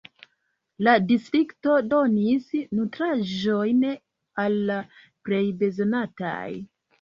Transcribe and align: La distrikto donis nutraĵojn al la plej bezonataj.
La 0.85 0.93
distrikto 1.09 1.75
donis 1.91 2.47
nutraĵojn 2.79 3.85
al 4.45 4.57
la 4.71 4.79
plej 5.29 5.45
bezonataj. 5.61 6.43